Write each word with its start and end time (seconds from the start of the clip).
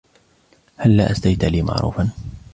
هلاّ 0.77 1.11
أسديتَ 1.11 1.45
لي 1.45 1.61
معروفا؟ 1.61 2.09